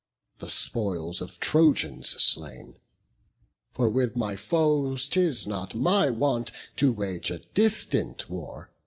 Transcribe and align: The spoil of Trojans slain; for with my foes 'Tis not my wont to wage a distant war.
The 0.39 0.49
spoil 0.49 1.11
of 1.21 1.39
Trojans 1.39 2.09
slain; 2.19 2.77
for 3.71 3.87
with 3.87 4.15
my 4.15 4.35
foes 4.35 5.07
'Tis 5.07 5.45
not 5.45 5.75
my 5.75 6.09
wont 6.09 6.51
to 6.77 6.91
wage 6.91 7.29
a 7.29 7.37
distant 7.53 8.27
war. 8.27 8.71